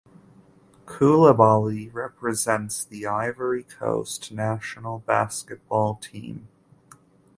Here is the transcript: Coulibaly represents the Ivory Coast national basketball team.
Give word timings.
Coulibaly 0.87 1.93
represents 1.93 2.83
the 2.83 3.05
Ivory 3.05 3.61
Coast 3.61 4.31
national 4.31 4.97
basketball 5.05 5.93
team. 5.97 6.47